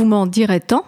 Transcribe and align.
Vous 0.00 0.06
m'en 0.06 0.24
direz 0.24 0.60
tant 0.60 0.86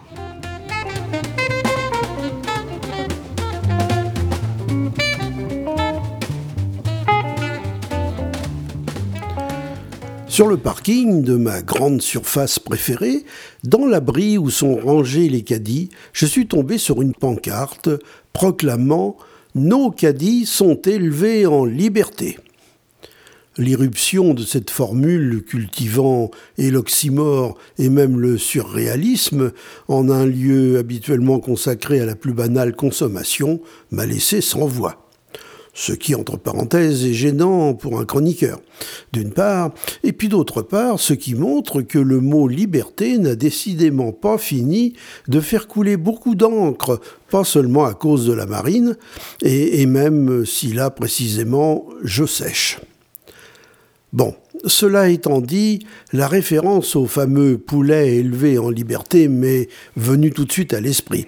Sur 10.27 10.47
le 10.47 10.57
parking 10.57 11.21
de 11.21 11.35
ma 11.35 11.61
grande 11.61 12.01
surface 12.01 12.57
préférée, 12.57 13.23
dans 13.63 13.85
l'abri 13.85 14.39
où 14.39 14.49
sont 14.49 14.77
rangés 14.77 15.29
les 15.29 15.43
caddies, 15.43 15.89
je 16.11 16.25
suis 16.25 16.47
tombé 16.47 16.79
sur 16.79 17.03
une 17.03 17.13
pancarte 17.13 17.89
proclamant 18.33 19.17
Nos 19.53 19.91
caddies 19.91 20.47
sont 20.47 20.81
élevés 20.81 21.45
en 21.45 21.65
liberté. 21.65 22.39
L'irruption 23.57 24.33
de 24.33 24.43
cette 24.43 24.71
formule 24.71 25.43
cultivant 25.43 26.31
et 26.57 26.71
l'oxymore 26.71 27.55
et 27.77 27.89
même 27.89 28.19
le 28.19 28.37
surréalisme 28.37 29.51
en 29.87 30.09
un 30.09 30.25
lieu 30.25 30.77
habituellement 30.77 31.39
consacré 31.39 31.99
à 31.99 32.05
la 32.05 32.15
plus 32.15 32.33
banale 32.33 32.75
consommation 32.75 33.61
m'a 33.91 34.05
laissé 34.05 34.41
sans 34.41 34.65
voix 34.65 35.03
ce 35.73 35.91
qui, 35.91 36.13
entre 36.13 36.37
parenthèses, 36.37 37.03
est 37.03 37.13
gênant 37.13 37.73
pour 37.73 37.99
un 37.99 38.05
chroniqueur, 38.05 38.61
d'une 39.11 39.31
part, 39.31 39.73
et 40.03 40.13
puis 40.13 40.29
d'autre 40.29 40.61
part, 40.61 40.99
ce 40.99 41.13
qui 41.13 41.33
montre 41.33 41.81
que 41.81 41.97
le 41.97 42.19
mot 42.19 42.47
liberté 42.47 43.17
n'a 43.17 43.35
décidément 43.35 44.11
pas 44.11 44.37
fini 44.37 44.93
de 45.27 45.39
faire 45.39 45.67
couler 45.67 45.97
beaucoup 45.97 46.35
d'encre, 46.35 47.01
pas 47.31 47.43
seulement 47.43 47.85
à 47.85 47.95
cause 47.95 48.27
de 48.27 48.33
la 48.33 48.45
marine, 48.45 48.97
et, 49.41 49.81
et 49.81 49.85
même 49.87 50.45
si 50.45 50.73
là 50.73 50.91
précisément 50.91 51.87
je 52.03 52.25
sèche. 52.25 52.79
Bon, 54.13 54.35
cela 54.65 55.09
étant 55.09 55.41
dit, 55.41 55.79
la 56.13 56.27
référence 56.27 56.95
au 56.95 57.07
fameux 57.07 57.57
poulet 57.57 58.17
élevé 58.17 58.59
en 58.59 58.69
liberté 58.69 59.27
m'est 59.27 59.67
venue 59.97 60.29
tout 60.29 60.45
de 60.45 60.51
suite 60.51 60.73
à 60.75 60.79
l'esprit. 60.79 61.25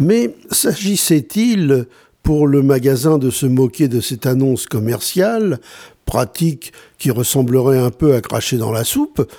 Mais 0.00 0.34
s'agissait-il 0.50 1.86
pour 2.24 2.48
le 2.48 2.60
magasin 2.60 3.18
de 3.18 3.30
se 3.30 3.46
moquer 3.46 3.86
de 3.86 4.00
cette 4.00 4.26
annonce 4.26 4.66
commerciale, 4.66 5.60
pratique 6.06 6.72
qui 6.98 7.12
ressemblerait 7.12 7.78
un 7.78 7.92
peu 7.92 8.16
à 8.16 8.20
cracher 8.20 8.58
dans 8.58 8.72
la 8.72 8.82
soupe, 8.82 9.32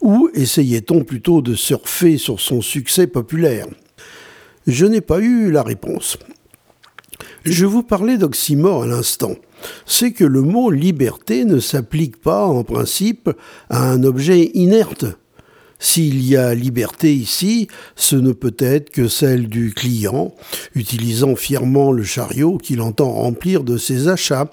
ou 0.00 0.30
essayait-on 0.34 1.02
plutôt 1.02 1.42
de 1.42 1.56
surfer 1.56 2.16
sur 2.16 2.38
son 2.38 2.60
succès 2.60 3.08
populaire? 3.08 3.66
Je 4.68 4.86
n'ai 4.86 5.00
pas 5.00 5.18
eu 5.18 5.50
la 5.50 5.64
réponse. 5.64 6.16
Je 7.44 7.66
vous 7.66 7.82
parlais 7.82 8.18
d'oxymore 8.18 8.84
à 8.84 8.86
l'instant. 8.86 9.34
C'est 9.86 10.12
que 10.12 10.24
le 10.24 10.42
mot 10.42 10.70
liberté 10.70 11.44
ne 11.44 11.58
s'applique 11.58 12.20
pas 12.20 12.46
en 12.46 12.64
principe 12.64 13.30
à 13.70 13.90
un 13.90 14.04
objet 14.04 14.50
inerte, 14.54 15.06
s'il 15.80 16.26
y 16.26 16.36
a 16.36 16.54
liberté 16.54 17.14
ici, 17.14 17.68
ce 17.94 18.16
ne 18.16 18.32
peut 18.32 18.56
être 18.58 18.90
que 18.90 19.06
celle 19.06 19.48
du 19.48 19.72
client, 19.72 20.34
utilisant 20.74 21.36
fièrement 21.36 21.92
le 21.92 22.02
chariot 22.02 22.58
qu'il 22.58 22.80
entend 22.80 23.12
remplir 23.12 23.62
de 23.62 23.76
ses 23.76 24.08
achats. 24.08 24.50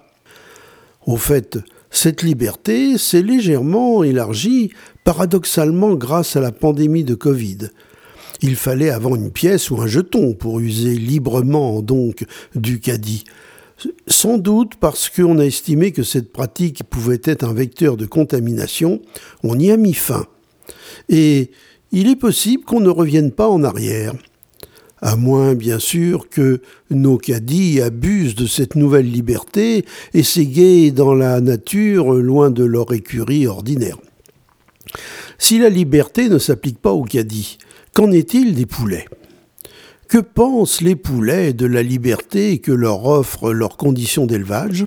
Au 1.07 1.17
fait, 1.17 1.57
cette 1.89 2.21
liberté 2.21 2.97
s'est 2.99 3.23
légèrement 3.23 4.03
élargie, 4.03 4.71
paradoxalement 5.03 5.95
grâce 5.95 6.35
à 6.35 6.41
la 6.41 6.51
pandémie 6.51 7.03
de 7.03 7.15
Covid. 7.15 7.69
Il 8.41 8.55
fallait 8.55 8.91
avant 8.91 9.15
une 9.15 9.31
pièce 9.31 9.71
ou 9.71 9.81
un 9.81 9.87
jeton 9.87 10.33
pour 10.33 10.59
user 10.59 10.95
librement 10.95 11.81
donc 11.81 12.25
du 12.53 12.79
caddie. 12.79 13.23
Sans 14.07 14.37
doute 14.37 14.75
parce 14.79 15.09
qu'on 15.09 15.39
a 15.39 15.45
estimé 15.45 15.91
que 15.91 16.03
cette 16.03 16.31
pratique 16.31 16.83
pouvait 16.83 17.21
être 17.23 17.43
un 17.43 17.53
vecteur 17.53 17.97
de 17.97 18.05
contamination, 18.05 19.01
on 19.43 19.59
y 19.59 19.71
a 19.71 19.77
mis 19.77 19.93
fin. 19.93 20.25
Et 21.09 21.51
il 21.91 22.09
est 22.09 22.15
possible 22.15 22.63
qu'on 22.63 22.79
ne 22.79 22.89
revienne 22.89 23.31
pas 23.31 23.49
en 23.49 23.63
arrière. 23.63 24.13
À 25.01 25.17
moins, 25.17 25.55
bien 25.55 25.77
sûr, 25.77 26.29
que 26.29 26.61
nos 26.89 27.17
caddies 27.17 27.81
abusent 27.81 28.35
de 28.35 28.47
cette 28.47 28.75
nouvelle 28.75 29.11
liberté 29.11 29.85
et 30.13 30.23
s'égayent 30.23 30.93
dans 30.93 31.13
la 31.13 31.41
nature 31.41 32.13
loin 32.13 32.49
de 32.49 32.63
leur 32.63 32.91
écurie 32.93 33.45
ordinaire. 33.45 33.97
Si 35.37 35.59
la 35.59 35.69
liberté 35.69 36.29
ne 36.29 36.39
s'applique 36.39 36.79
pas 36.79 36.93
aux 36.93 37.03
caddies, 37.03 37.57
qu'en 37.93 38.11
est-il 38.11 38.55
des 38.55 38.65
poulets? 38.65 39.05
Que 40.07 40.19
pensent 40.19 40.81
les 40.81 40.95
poulets 40.95 41.53
de 41.53 41.65
la 41.65 41.81
liberté 41.81 42.59
que 42.59 42.71
leur 42.71 43.05
offrent 43.05 43.51
leurs 43.51 43.75
conditions 43.75 44.27
d'élevage? 44.27 44.85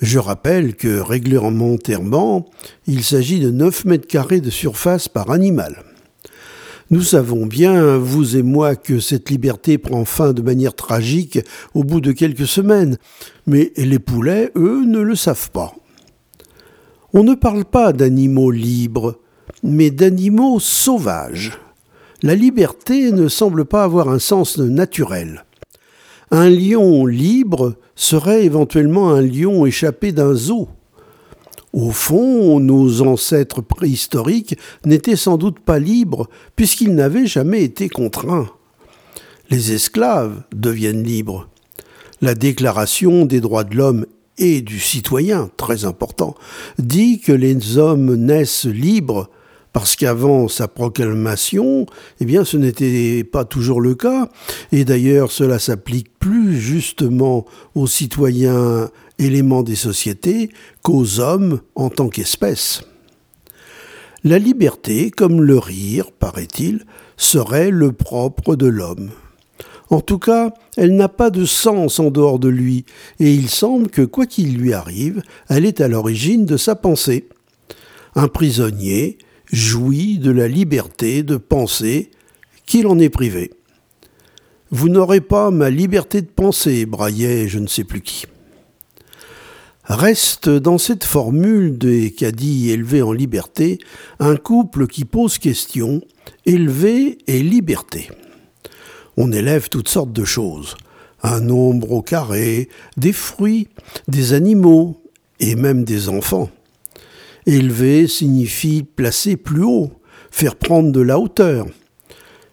Je 0.00 0.20
rappelle 0.20 0.76
que 0.76 1.00
réglementairement, 1.00 2.46
il 2.86 3.02
s'agit 3.02 3.40
de 3.40 3.50
9 3.50 3.86
mètres 3.86 4.06
carrés 4.06 4.40
de 4.40 4.50
surface 4.50 5.08
par 5.08 5.32
animal. 5.32 5.82
Nous 6.90 7.02
savons 7.02 7.44
bien, 7.44 7.98
vous 7.98 8.36
et 8.36 8.42
moi, 8.42 8.76
que 8.76 9.00
cette 9.00 9.30
liberté 9.30 9.78
prend 9.78 10.04
fin 10.04 10.32
de 10.32 10.42
manière 10.42 10.74
tragique 10.74 11.40
au 11.74 11.82
bout 11.82 12.00
de 12.00 12.12
quelques 12.12 12.46
semaines, 12.46 12.98
mais 13.46 13.72
les 13.76 13.98
poulets, 13.98 14.52
eux, 14.54 14.84
ne 14.86 15.00
le 15.00 15.16
savent 15.16 15.50
pas. 15.50 15.74
On 17.12 17.24
ne 17.24 17.34
parle 17.34 17.64
pas 17.64 17.92
d'animaux 17.92 18.52
libres, 18.52 19.18
mais 19.64 19.90
d'animaux 19.90 20.60
sauvages. 20.60 21.58
La 22.22 22.34
liberté 22.34 23.12
ne 23.12 23.28
semble 23.28 23.64
pas 23.64 23.84
avoir 23.84 24.08
un 24.08 24.18
sens 24.18 24.58
naturel. 24.58 25.44
Un 26.32 26.50
lion 26.50 27.06
libre 27.06 27.76
serait 27.94 28.44
éventuellement 28.44 29.10
un 29.10 29.22
lion 29.22 29.64
échappé 29.66 30.10
d'un 30.10 30.34
zoo. 30.34 30.68
Au 31.72 31.90
fond, 31.92 32.58
nos 32.58 33.02
ancêtres 33.02 33.60
préhistoriques 33.60 34.58
n'étaient 34.84 35.14
sans 35.14 35.36
doute 35.36 35.60
pas 35.60 35.78
libres, 35.78 36.28
puisqu'ils 36.56 36.94
n'avaient 36.94 37.26
jamais 37.26 37.62
été 37.62 37.88
contraints. 37.88 38.48
Les 39.48 39.72
esclaves 39.72 40.42
deviennent 40.52 41.04
libres. 41.04 41.48
La 42.20 42.34
Déclaration 42.34 43.26
des 43.26 43.40
droits 43.40 43.64
de 43.64 43.76
l'homme 43.76 44.06
et 44.38 44.60
du 44.60 44.80
citoyen, 44.80 45.50
très 45.56 45.84
important, 45.84 46.34
dit 46.78 47.20
que 47.20 47.32
les 47.32 47.78
hommes 47.78 48.16
naissent 48.16 48.66
libres 48.66 49.30
parce 49.72 49.96
qu'avant 49.96 50.48
sa 50.48 50.68
proclamation, 50.68 51.86
eh 52.20 52.24
bien, 52.24 52.44
ce 52.44 52.56
n'était 52.56 53.24
pas 53.24 53.44
toujours 53.44 53.80
le 53.80 53.94
cas, 53.94 54.28
et 54.72 54.84
d'ailleurs 54.84 55.30
cela 55.30 55.58
s'applique 55.58 56.18
plus 56.18 56.58
justement 56.58 57.44
aux 57.74 57.86
citoyens 57.86 58.90
éléments 59.18 59.62
des 59.62 59.76
sociétés 59.76 60.50
qu'aux 60.82 61.20
hommes 61.20 61.60
en 61.74 61.90
tant 61.90 62.08
qu'espèces. 62.08 62.82
La 64.24 64.38
liberté, 64.38 65.10
comme 65.10 65.42
le 65.42 65.58
rire, 65.58 66.10
paraît-il, 66.10 66.84
serait 67.16 67.70
le 67.70 67.92
propre 67.92 68.56
de 68.56 68.66
l'homme. 68.66 69.10
En 69.90 70.00
tout 70.00 70.18
cas, 70.18 70.52
elle 70.76 70.96
n'a 70.96 71.08
pas 71.08 71.30
de 71.30 71.44
sens 71.44 71.98
en 71.98 72.10
dehors 72.10 72.38
de 72.38 72.48
lui, 72.48 72.84
et 73.20 73.32
il 73.32 73.48
semble 73.48 73.88
que, 73.88 74.02
quoi 74.02 74.26
qu'il 74.26 74.58
lui 74.58 74.72
arrive, 74.72 75.22
elle 75.48 75.64
est 75.64 75.80
à 75.80 75.88
l'origine 75.88 76.44
de 76.44 76.56
sa 76.56 76.74
pensée. 76.74 77.28
Un 78.14 78.28
prisonnier, 78.28 79.18
jouit 79.52 80.18
de 80.18 80.30
la 80.30 80.48
liberté 80.48 81.22
de 81.22 81.36
penser 81.36 82.10
qu'il 82.66 82.86
en 82.86 82.98
est 82.98 83.08
privé. 83.08 83.50
Vous 84.70 84.88
n'aurez 84.88 85.22
pas 85.22 85.50
ma 85.50 85.70
liberté 85.70 86.20
de 86.20 86.26
penser, 86.26 86.84
braillait 86.84 87.48
je 87.48 87.58
ne 87.58 87.66
sais 87.66 87.84
plus 87.84 88.02
qui. 88.02 88.26
Reste 89.84 90.50
dans 90.50 90.76
cette 90.76 91.04
formule 91.04 91.78
des 91.78 92.10
caddies 92.10 92.70
élevés 92.70 93.00
en 93.00 93.12
liberté 93.12 93.78
un 94.18 94.36
couple 94.36 94.86
qui 94.86 95.06
pose 95.06 95.38
question, 95.38 96.02
élevé 96.44 97.16
et 97.26 97.42
liberté. 97.42 98.10
On 99.16 99.32
élève 99.32 99.70
toutes 99.70 99.88
sortes 99.88 100.12
de 100.12 100.26
choses, 100.26 100.76
un 101.22 101.40
nombre 101.40 101.92
au 101.92 102.02
carré, 102.02 102.68
des 102.98 103.14
fruits, 103.14 103.68
des 104.08 104.34
animaux 104.34 105.02
et 105.40 105.54
même 105.54 105.84
des 105.84 106.10
enfants. 106.10 106.50
Élever 107.48 108.08
signifie 108.08 108.82
placer 108.82 109.38
plus 109.38 109.62
haut, 109.62 109.90
faire 110.30 110.54
prendre 110.54 110.92
de 110.92 111.00
la 111.00 111.18
hauteur. 111.18 111.64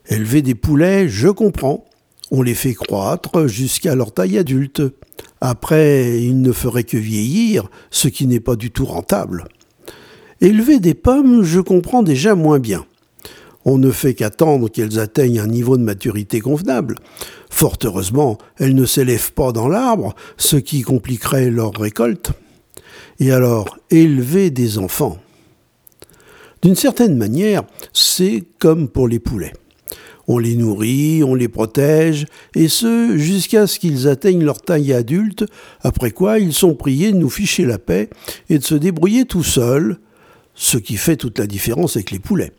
Élever 0.07 0.41
des 0.41 0.55
poulets, 0.55 1.09
je 1.09 1.27
comprends. 1.27 1.83
On 2.31 2.41
les 2.41 2.53
fait 2.53 2.75
croître 2.75 3.45
jusqu'à 3.45 3.93
leur 3.93 4.13
taille 4.13 4.37
adulte. 4.37 4.81
Après, 5.41 6.21
ils 6.21 6.39
ne 6.39 6.53
feraient 6.53 6.85
que 6.85 6.95
vieillir, 6.95 7.69
ce 7.91 8.07
qui 8.07 8.25
n'est 8.25 8.39
pas 8.39 8.55
du 8.55 8.71
tout 8.71 8.85
rentable. 8.85 9.49
Élever 10.39 10.79
des 10.79 10.93
pommes, 10.93 11.43
je 11.43 11.59
comprends 11.59 12.01
déjà 12.01 12.33
moins 12.33 12.59
bien. 12.59 12.85
On 13.65 13.77
ne 13.77 13.91
fait 13.91 14.13
qu'attendre 14.13 14.69
qu'elles 14.69 14.97
atteignent 14.97 15.41
un 15.41 15.47
niveau 15.47 15.75
de 15.75 15.83
maturité 15.83 16.39
convenable. 16.39 16.95
Fort 17.49 17.79
heureusement, 17.83 18.37
elles 18.59 18.75
ne 18.75 18.85
s'élèvent 18.85 19.33
pas 19.33 19.51
dans 19.51 19.67
l'arbre, 19.67 20.15
ce 20.37 20.55
qui 20.55 20.83
compliquerait 20.83 21.49
leur 21.49 21.73
récolte. 21.73 22.31
Et 23.19 23.31
alors, 23.31 23.77
élever 23.91 24.49
des 24.49 24.77
enfants. 24.77 25.17
D'une 26.61 26.75
certaine 26.75 27.15
manière, 27.15 27.63
c'est 27.93 28.43
comme 28.59 28.87
pour 28.87 29.07
les 29.07 29.19
poulets. 29.19 29.53
On 30.27 30.39
les 30.39 30.55
nourrit, 30.55 31.23
on 31.23 31.35
les 31.35 31.47
protège, 31.47 32.25
et 32.55 32.67
ce 32.67 33.15
jusqu'à 33.15 33.67
ce 33.67 33.77
qu'ils 33.77 34.07
atteignent 34.07 34.43
leur 34.43 34.61
taille 34.61 34.91
adulte, 34.91 35.45
après 35.81 36.09
quoi 36.09 36.39
ils 36.39 36.53
sont 36.53 36.73
priés 36.73 37.11
de 37.11 37.17
nous 37.17 37.29
ficher 37.29 37.65
la 37.65 37.77
paix 37.77 38.09
et 38.49 38.57
de 38.57 38.63
se 38.63 38.73
débrouiller 38.73 39.25
tout 39.25 39.43
seuls, 39.43 39.99
ce 40.55 40.77
qui 40.77 40.97
fait 40.97 41.17
toute 41.17 41.37
la 41.37 41.45
différence 41.45 41.95
avec 41.95 42.09
les 42.09 42.19
poulets. 42.19 42.53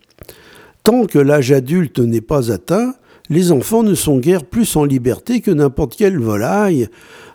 Tant 0.85 1.07
que 1.07 1.19
l'âge 1.19 1.51
adulte 1.51 1.99
n'est 1.99 2.21
pas 2.21 2.53
atteint, 2.53 2.95
les 3.29 3.53
enfants 3.53 3.83
ne 3.83 3.95
sont 3.95 4.19
guère 4.19 4.45
plus 4.45 4.77
en 4.77 4.85
liberté 4.85 5.41
que 5.41 5.51
n'importe 5.51 5.97
quelle 5.97 6.19
volaille. 6.19 6.89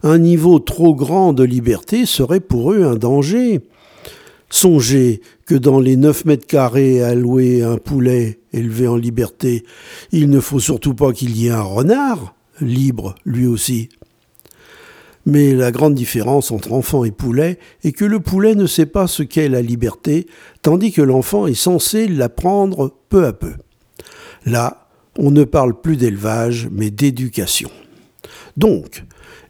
Un 0.03 0.17
niveau 0.17 0.59
trop 0.59 0.95
grand 0.95 1.33
de 1.33 1.43
liberté 1.43 2.05
serait 2.05 2.39
pour 2.39 2.71
eux 2.71 2.83
un 2.83 2.95
danger. 2.95 3.61
Songez 4.49 5.21
que 5.45 5.55
dans 5.55 5.79
les 5.79 5.95
9 5.95 6.25
mètres 6.25 6.47
carrés 6.47 7.01
alloués 7.01 7.63
à 7.63 7.71
un 7.71 7.77
poulet 7.77 8.39
élevé 8.53 8.87
en 8.87 8.97
liberté, 8.97 9.63
il 10.11 10.29
ne 10.29 10.39
faut 10.39 10.59
surtout 10.59 10.93
pas 10.93 11.13
qu'il 11.13 11.37
y 11.37 11.47
ait 11.47 11.51
un 11.51 11.61
renard, 11.61 12.35
libre 12.59 13.15
lui 13.25 13.47
aussi. 13.47 13.89
Mais 15.25 15.53
la 15.53 15.71
grande 15.71 15.93
différence 15.93 16.51
entre 16.51 16.73
enfant 16.73 17.05
et 17.05 17.11
poulet 17.11 17.59
est 17.83 17.91
que 17.91 18.05
le 18.05 18.19
poulet 18.19 18.55
ne 18.55 18.65
sait 18.65 18.87
pas 18.87 19.07
ce 19.07 19.23
qu'est 19.23 19.49
la 19.49 19.61
liberté, 19.61 20.25
tandis 20.61 20.91
que 20.91 21.01
l'enfant 21.01 21.47
est 21.47 21.53
censé 21.53 22.07
l'apprendre 22.07 22.95
peu 23.09 23.25
à 23.25 23.33
peu. 23.33 23.53
Là, 24.45 24.80
on 25.17 25.31
ne 25.31 25.43
parle 25.43 25.79
plus 25.79 25.97
d'élevage, 25.97 26.69
mais 26.71 26.89
d'éducation. 26.89 27.69
Donc, 28.57 29.03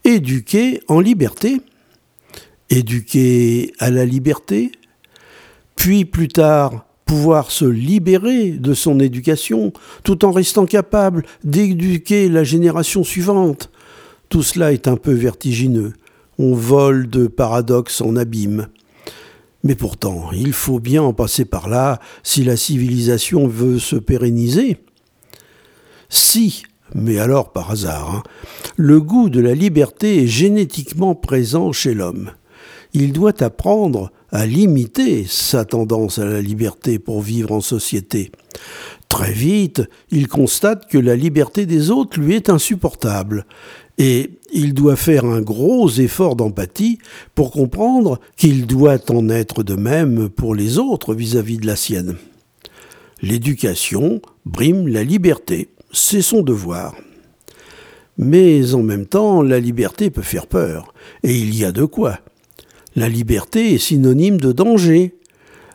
éduquer 0.04 0.82
en 0.88 1.00
liberté, 1.00 1.62
éduquer 2.70 3.74
à 3.80 3.90
la 3.90 4.06
liberté, 4.06 4.72
puis 5.76 6.06
plus 6.06 6.28
tard 6.28 6.86
pouvoir 7.06 7.52
se 7.52 7.66
libérer 7.66 8.52
de 8.52 8.74
son 8.74 9.00
éducation 9.02 9.74
tout 10.04 10.24
en 10.24 10.32
restant 10.32 10.66
capable 10.66 11.26
d'éduquer 11.44 12.30
la 12.30 12.46
génération 12.46 13.04
suivante. 13.04 13.70
Tout 14.30 14.44
cela 14.44 14.72
est 14.72 14.88
un 14.88 14.96
peu 14.96 15.12
vertigineux. 15.12 15.92
On 16.40 16.54
vole 16.54 17.10
de 17.10 17.28
paradoxes 17.28 18.00
en 18.00 18.16
abîme. 18.16 18.68
Mais 19.64 19.76
pourtant, 19.76 20.32
il 20.32 20.54
faut 20.54 20.80
bien 20.80 21.04
en 21.04 21.14
passer 21.14 21.44
par 21.44 21.68
là 21.68 22.00
si 22.24 22.46
la 22.46 22.56
civilisation 22.56 23.46
veut 23.46 23.78
se 23.78 23.98
pérenniser. 23.98 24.78
Si, 26.14 26.64
mais 26.94 27.20
alors 27.20 27.54
par 27.54 27.72
hasard, 27.72 28.14
hein, 28.14 28.24
le 28.76 29.00
goût 29.00 29.30
de 29.30 29.40
la 29.40 29.56
liberté 29.56 30.24
est 30.24 30.28
génétiquement 30.28 31.16
présent 31.16 31.72
chez 31.72 31.94
l'homme. 31.94 32.32
Il 32.94 33.14
doit 33.14 33.42
apprendre 33.42 34.12
à 34.30 34.46
limiter 34.46 35.26
sa 35.26 35.64
tendance 35.64 36.20
à 36.20 36.26
la 36.26 36.42
liberté 36.42 37.00
pour 37.00 37.22
vivre 37.22 37.54
en 37.54 37.62
société. 37.62 38.30
Très 39.08 39.32
vite, 39.32 39.84
il 40.10 40.28
constate 40.28 40.90
que 40.90 40.98
la 40.98 41.16
liberté 41.16 41.66
des 41.66 41.92
autres 41.92 42.20
lui 42.20 42.36
est 42.36 42.50
insupportable, 42.50 43.46
et 43.98 44.32
il 44.52 44.74
doit 44.74 44.98
faire 44.98 45.24
un 45.24 45.42
gros 45.42 45.90
effort 45.92 46.36
d'empathie 46.36 46.98
pour 47.36 47.52
comprendre 47.52 48.20
qu'il 48.36 48.68
doit 48.68 49.00
en 49.10 49.30
être 49.30 49.64
de 49.64 49.76
même 49.76 50.28
pour 50.28 50.56
les 50.56 50.78
autres 50.78 51.14
vis-à-vis 51.14 51.56
-vis 51.56 51.62
de 51.62 51.68
la 51.68 51.78
sienne. 51.78 52.18
L'éducation 53.22 54.22
brime 54.46 54.88
la 54.88 55.04
liberté, 55.04 55.70
c'est 55.94 56.22
son 56.22 56.42
devoir. 56.42 56.96
Mais 58.18 58.74
en 58.74 58.84
même 58.84 59.06
temps, 59.06 59.42
la 59.42 59.60
liberté 59.60 60.10
peut 60.10 60.22
faire 60.22 60.48
peur, 60.48 60.94
et 61.24 61.36
il 61.36 61.56
y 61.56 61.66
a 61.66 61.72
de 61.72 61.86
quoi. 61.86 62.20
La 62.96 63.10
liberté 63.10 63.74
est 63.74 63.78
synonyme 63.78 64.40
de 64.40 64.52
danger. 64.52 65.16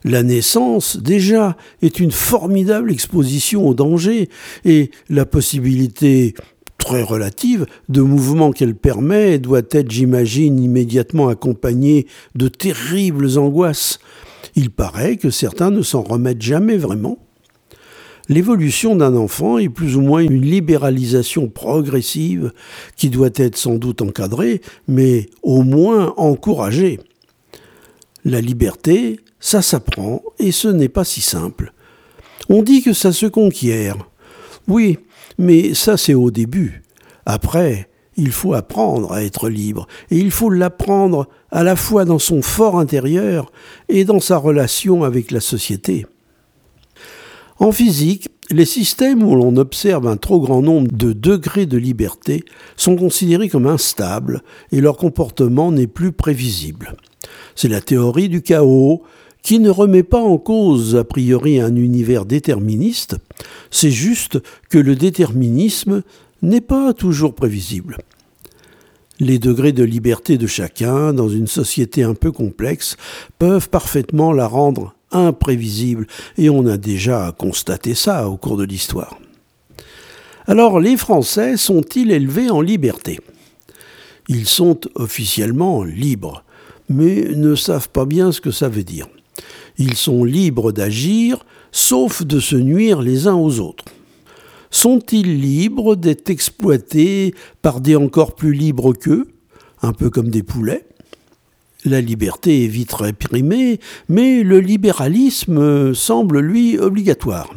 La 0.05 0.23
naissance, 0.23 0.99
déjà, 0.99 1.57
est 1.83 1.99
une 1.99 2.13
formidable 2.13 2.93
exposition 2.93 3.67
au 3.67 3.75
danger, 3.75 4.29
et 4.65 4.91
la 5.09 5.27
possibilité 5.27 6.35
très 6.79 7.03
relative 7.03 7.67
de 7.89 8.03
mouvement 8.03 8.53
qu'elle 8.53 8.77
permet 8.77 9.39
doit 9.39 9.63
être, 9.71 9.91
j'imagine, 9.91 10.63
immédiatement 10.63 11.29
accompagnée 11.29 12.07
de 12.35 12.49
terribles 12.49 13.39
angoisses. 13.39 13.99
Il 14.55 14.71
paraît 14.71 15.17
que 15.17 15.31
certains 15.31 15.71
ne 15.71 15.83
s'en 15.83 16.03
remettent 16.03 16.43
jamais 16.43 16.77
vraiment. 16.77 17.19
L'évolution 18.29 18.97
d'un 18.97 19.15
enfant 19.15 19.59
est 19.59 19.69
plus 19.69 19.97
ou 19.97 20.01
moins 20.01 20.21
une 20.21 20.41
libéralisation 20.41 21.49
progressive 21.49 22.53
qui 22.97 23.09
doit 23.09 23.31
être 23.37 23.57
sans 23.57 23.77
doute 23.77 24.03
encadrée, 24.03 24.61
mais 24.89 25.29
au 25.43 25.63
moins 25.63 26.13
encouragée. 26.17 26.99
La 28.25 28.41
liberté, 28.41 29.21
ça 29.39 29.63
s'apprend 29.63 30.23
et 30.41 30.51
ce 30.51 30.67
n'est 30.67 30.89
pas 30.89 31.05
si 31.05 31.21
simple. 31.21 31.73
On 32.49 32.63
dit 32.63 32.83
que 32.83 32.93
ça 32.93 33.13
se 33.13 33.27
conquiert. 33.27 33.97
Oui, 34.67 34.99
mais 35.39 35.75
ça 35.75 35.97
c'est 35.97 36.15
au 36.15 36.33
début. 36.33 36.83
Après, 37.27 37.89
il 38.17 38.33
faut 38.33 38.55
apprendre 38.55 39.13
à 39.13 39.23
être 39.23 39.49
libre, 39.49 39.87
et 40.11 40.17
il 40.17 40.31
faut 40.31 40.49
l'apprendre 40.49 41.29
à 41.51 41.63
la 41.63 41.77
fois 41.77 42.05
dans 42.05 42.19
son 42.19 42.41
fort 42.41 42.79
intérieur 42.79 43.53
et 43.89 44.05
dans 44.05 44.21
sa 44.21 44.39
relation 44.39 45.05
avec 45.05 45.31
la 45.31 45.41
société. 45.41 46.07
En 47.59 47.73
physique, 47.73 48.29
les 48.51 48.65
systèmes 48.65 49.23
où 49.23 49.35
l'on 49.35 49.57
observe 49.57 50.07
un 50.07 50.17
trop 50.17 50.41
grand 50.41 50.63
nombre 50.63 50.93
de 50.93 51.13
degrés 51.13 51.67
de 51.67 51.79
liberté 51.79 52.45
sont 52.77 52.97
considérés 52.97 53.49
comme 53.49 53.67
instables 53.67 54.43
et 54.73 54.81
leur 54.81 54.97
comportement 54.97 55.73
n'est 55.73 55.87
plus 55.87 56.13
prévisible. 56.13 56.97
C'est 57.55 57.69
la 57.69 57.81
théorie 57.81 58.29
du 58.29 58.43
chaos 58.43 59.03
qui 59.43 59.59
ne 59.59 59.71
remet 59.71 60.03
pas 60.03 60.21
en 60.21 60.39
cause 60.39 60.97
a 60.97 61.05
priori 61.05 61.61
un 61.61 61.77
univers 61.77 62.27
déterministe, 62.27 63.17
c'est 63.71 63.93
juste 63.93 64.43
que 64.71 64.79
le 64.79 64.97
déterminisme 64.97 66.03
n'est 66.43 66.61
pas 66.61 66.93
toujours 66.93 67.33
prévisible. 67.33 67.99
Les 69.21 69.39
degrés 69.39 69.73
de 69.73 69.85
liberté 69.85 70.37
de 70.37 70.49
chacun 70.49 71.13
dans 71.13 71.29
une 71.29 71.47
société 71.47 72.03
un 72.03 72.15
peu 72.15 72.33
complexe 72.33 72.97
peuvent 73.39 73.71
parfaitement 73.71 74.33
la 74.33 74.49
rendre 74.49 74.96
imprévisible, 75.13 76.07
et 76.37 76.51
on 76.51 76.67
a 76.67 76.77
déjà 76.77 77.35
constaté 77.37 77.95
ça 77.95 78.29
au 78.29 78.37
cours 78.37 78.57
de 78.57 78.65
l'histoire. 78.65 79.19
Alors 80.47 80.79
les 80.79 80.97
Français 80.97 81.57
sont-ils 81.57 82.11
élevés 82.11 82.51
en 82.51 82.61
liberté? 82.61 83.19
Ils 84.29 84.47
sont 84.47 84.81
officiellement 84.95 85.85
libres, 85.85 86.45
mais 86.89 87.29
ne 87.35 87.55
savent 87.55 87.89
pas 87.89 88.05
bien 88.05 88.33
ce 88.33 88.41
que 88.41 88.51
ça 88.51 88.69
veut 88.69 88.85
dire. 88.85 89.07
Ils 89.79 89.97
sont 89.97 90.25
libres 90.25 90.73
d'agir, 90.73 91.45
sauf 91.71 92.25
de 92.25 92.41
se 92.41 92.57
nuire 92.57 93.03
les 93.03 93.27
uns 93.27 93.35
aux 93.35 93.61
autres. 93.61 93.85
Sont-ils 94.71 95.41
libres 95.41 95.97
d'être 95.97 96.31
exploités 96.31 97.35
par 97.63 97.81
des 97.81 97.97
encore 97.97 98.35
plus 98.35 98.53
libres 98.53 98.93
qu'eux, 98.93 99.27
un 99.83 99.93
peu 99.93 100.11
comme 100.11 100.29
des 100.29 100.43
poulets? 100.43 100.87
La 101.87 102.01
liberté 102.01 102.65
est 102.65 102.69
vite 102.69 102.93
réprimée, 102.95 103.79
mais 104.09 104.43
le 104.43 104.59
libéralisme 104.59 105.95
semble, 105.95 106.41
lui, 106.41 106.77
obligatoire. 106.79 107.55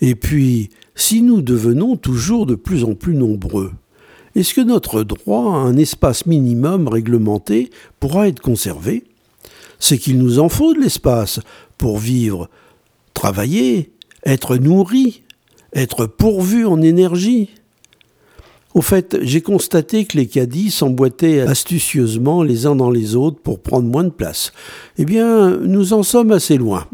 Et 0.00 0.16
puis, 0.16 0.70
si 0.96 1.22
nous 1.22 1.40
devenons 1.40 1.94
toujours 1.94 2.44
de 2.44 2.56
plus 2.56 2.82
en 2.82 2.96
plus 2.96 3.14
nombreux, 3.14 3.70
est-ce 4.34 4.52
que 4.52 4.60
notre 4.60 5.04
droit 5.04 5.54
à 5.54 5.58
un 5.58 5.76
espace 5.76 6.26
minimum 6.26 6.88
réglementé 6.88 7.70
pourra 8.00 8.26
être 8.26 8.42
conservé? 8.42 9.04
C'est 9.78 9.98
qu'il 9.98 10.18
nous 10.18 10.40
en 10.40 10.48
faut 10.48 10.74
de 10.74 10.80
l'espace 10.80 11.38
pour 11.78 11.98
vivre, 11.98 12.50
travailler, 13.14 13.92
être 14.26 14.56
nourri, 14.56 15.22
être 15.72 16.06
pourvu 16.06 16.66
en 16.66 16.82
énergie. 16.82 17.50
Au 18.74 18.82
fait, 18.82 19.16
j'ai 19.22 19.40
constaté 19.40 20.04
que 20.04 20.16
les 20.16 20.26
caddies 20.26 20.72
s'emboîtaient 20.72 21.40
astucieusement 21.40 22.42
les 22.42 22.66
uns 22.66 22.74
dans 22.74 22.90
les 22.90 23.14
autres 23.14 23.40
pour 23.40 23.60
prendre 23.60 23.88
moins 23.88 24.02
de 24.02 24.08
place. 24.08 24.52
Eh 24.98 25.04
bien, 25.04 25.50
nous 25.58 25.92
en 25.92 26.02
sommes 26.02 26.32
assez 26.32 26.56
loin. 26.56 26.88